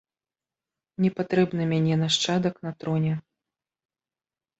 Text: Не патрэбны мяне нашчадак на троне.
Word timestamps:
Не 1.03 1.11
патрэбны 1.19 1.67
мяне 1.73 1.97
нашчадак 2.05 2.57
на 2.69 2.73
троне. 2.85 3.13